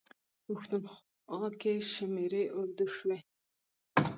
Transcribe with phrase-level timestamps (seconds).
[0.45, 3.19] پښتونخوا کې شمېرې اردو شوي.